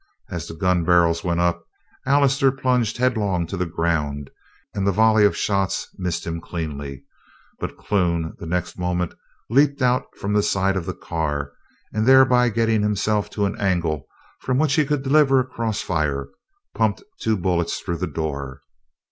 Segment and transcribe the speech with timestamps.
[0.31, 1.63] As the gun barrels went up
[2.07, 4.31] Allister plunged headlong to the ground,
[4.73, 7.03] and the volley of shot missed him cleanly;
[7.59, 9.13] but Clune the next moment
[9.47, 11.51] leaped out from the side of the car,
[11.93, 14.07] and, thereby getting himself to an angle
[14.39, 16.29] from which he could deliver a cross fire,
[16.73, 18.63] pumped two bullets through the door.